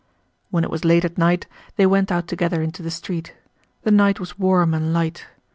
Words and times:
When 0.49 0.63
it 0.63 0.71
was 0.71 0.83
late 0.83 1.05
at 1.05 1.19
night 1.19 1.45
they 1.75 1.85
went 1.85 2.11
out 2.11 2.27
together 2.27 2.63
into 2.63 2.81
the 2.81 2.89
street. 2.89 3.35
The 3.83 3.91
night 3.91 4.19
was 4.19 4.39
warm 4.39 4.73
and 4.73 4.93
light. 4.93 5.27